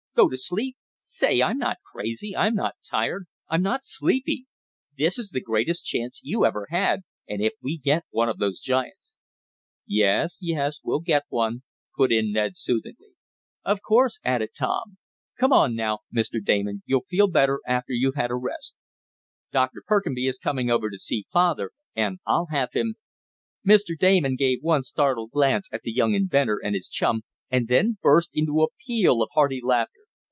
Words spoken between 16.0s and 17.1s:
Mr. Damon. You'll